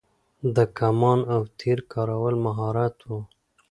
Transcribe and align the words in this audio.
د 0.55 0.57
کمان 0.77 1.19
او 1.33 1.41
تیر 1.59 1.79
کارول 1.93 2.35
مهارت 2.45 2.95
و 3.09 3.11